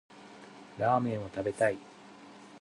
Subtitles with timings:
[0.79, 1.77] ラーメンを食べたい。